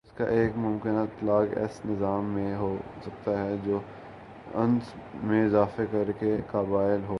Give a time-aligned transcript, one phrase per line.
[0.05, 3.79] اس کا ایک ممکنہ اطلاق ایس نظام میں ہو سکتا ہے جو
[4.53, 7.09] انس میں اضافہ کر کے قابل ہو